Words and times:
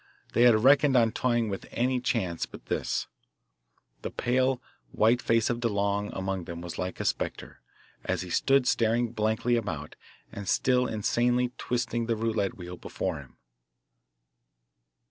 They 0.33 0.41
had 0.45 0.63
reckoned 0.63 0.97
on 0.97 1.11
toying 1.11 1.47
with 1.47 1.67
any 1.69 1.99
chance 2.01 2.47
but 2.47 2.65
this. 2.65 3.05
The 4.01 4.09
pale 4.09 4.59
white 4.91 5.21
face 5.21 5.47
of 5.51 5.59
DeLong 5.59 6.09
among 6.17 6.45
them 6.45 6.59
was 6.59 6.79
like 6.79 6.99
a 6.99 7.05
spectre, 7.05 7.61
as 8.03 8.23
he 8.23 8.31
stood 8.31 8.65
staring 8.65 9.11
blankly 9.11 9.55
about 9.55 9.95
and 10.31 10.47
still 10.49 10.87
insanely 10.87 11.51
twisting 11.59 12.07
the 12.07 12.15
roulette 12.15 12.57
wheel 12.57 12.77
before 12.77 13.17
him. 13.19 13.37